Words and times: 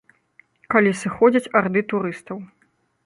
Калі 0.75 0.93
сыходзяць 1.01 1.51
арды 1.61 1.81
турыстаў. 1.93 2.37